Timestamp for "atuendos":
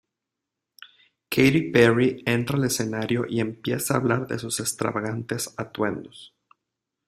5.57-6.33